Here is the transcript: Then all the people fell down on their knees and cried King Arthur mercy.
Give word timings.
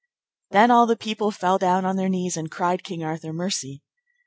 Then 0.49 0.71
all 0.71 0.87
the 0.87 0.95
people 0.95 1.29
fell 1.29 1.59
down 1.59 1.85
on 1.85 1.95
their 1.95 2.09
knees 2.09 2.35
and 2.35 2.49
cried 2.49 2.83
King 2.83 3.03
Arthur 3.03 3.31
mercy. 3.33 3.83